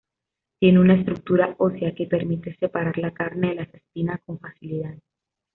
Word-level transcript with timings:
Tiene 0.59 0.79
una 0.79 0.95
estructura 0.95 1.53
ósea 1.59 1.93
que 1.93 2.07
permite 2.07 2.55
separar 2.57 2.97
la 2.97 3.13
carne 3.13 3.49
de 3.49 3.53
las 3.55 3.71
espinas 3.71 4.19
con 4.25 4.39
facilidad. 4.39 4.95